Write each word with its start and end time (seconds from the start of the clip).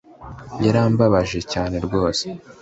yarambabaje 0.65 1.39
cyane 1.51 1.75
rwose, 1.85 2.25